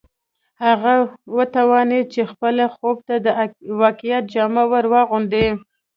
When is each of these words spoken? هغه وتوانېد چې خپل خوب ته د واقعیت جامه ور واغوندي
هغه 0.65 0.93
وتوانېد 1.35 2.05
چې 2.13 2.21
خپل 2.31 2.55
خوب 2.75 2.97
ته 3.07 3.15
د 3.25 3.27
واقعیت 3.81 4.23
جامه 4.33 4.63
ور 4.71 4.85
واغوندي 4.93 5.47